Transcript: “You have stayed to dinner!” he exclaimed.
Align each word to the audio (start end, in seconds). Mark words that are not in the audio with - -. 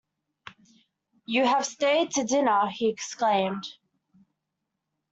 “You 1.27 1.45
have 1.45 1.63
stayed 1.63 2.09
to 2.15 2.23
dinner!” 2.23 2.67
he 2.73 2.89
exclaimed. 2.89 3.67